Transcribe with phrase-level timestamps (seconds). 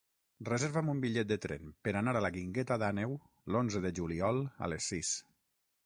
[0.47, 3.15] Reserva'm un bitllet de tren per anar a la Guingueta d'Àneu
[3.57, 5.15] l'onze de juliol a les sis.